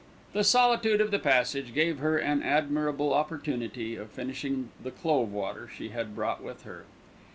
The 0.33 0.43
solitude 0.43 0.99
of 0.99 1.11
the 1.11 1.19
passage 1.19 1.75
gave 1.75 1.99
her 1.99 2.17
an 2.17 2.41
admirable 2.41 3.13
opportunity 3.13 3.95
of 3.95 4.09
finishing 4.09 4.71
the 4.81 4.89
"clove 4.89 5.31
water" 5.31 5.67
she 5.77 5.89
had 5.89 6.15
brought 6.15 6.41
with 6.41 6.63
her. 6.63 6.85